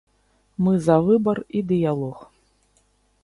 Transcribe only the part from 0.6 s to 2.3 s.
Мы за выбар і дыялог.